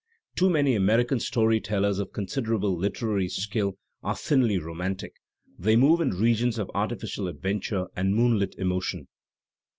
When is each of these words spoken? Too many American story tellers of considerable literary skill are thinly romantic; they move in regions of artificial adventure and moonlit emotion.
Too 0.35 0.49
many 0.49 0.73
American 0.73 1.19
story 1.19 1.61
tellers 1.61 1.99
of 1.99 2.11
considerable 2.11 2.75
literary 2.75 3.29
skill 3.29 3.77
are 4.01 4.15
thinly 4.15 4.57
romantic; 4.57 5.13
they 5.59 5.75
move 5.75 6.01
in 6.01 6.09
regions 6.19 6.57
of 6.57 6.71
artificial 6.73 7.27
adventure 7.27 7.85
and 7.95 8.15
moonlit 8.15 8.55
emotion. 8.57 9.09